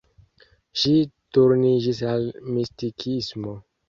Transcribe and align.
Ŝi 0.83 0.93
turniĝis 1.37 1.99
al 2.13 2.25
mistikismo. 2.57 3.55